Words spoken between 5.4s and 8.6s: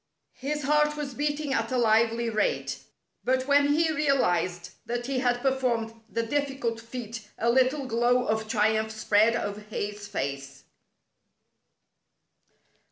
performed the diffi cult feat a little glow of